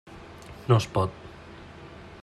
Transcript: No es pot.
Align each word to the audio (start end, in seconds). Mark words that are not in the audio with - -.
No 0.71 0.79
es 0.83 0.87
pot. 0.95 1.21